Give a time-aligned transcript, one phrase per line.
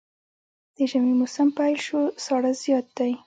[0.75, 3.11] د ژمي موسم پيل شو ساړه زيات دی